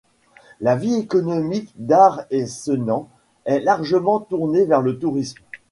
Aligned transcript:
La 0.61 0.75
vie 0.75 0.95
économique 0.95 1.73
d'Arc-et-Senans 1.77 3.07
est 3.45 3.59
largement 3.59 4.19
tournée 4.19 4.65
vers 4.65 4.81
le 4.81 4.97
tourisme. 4.97 5.37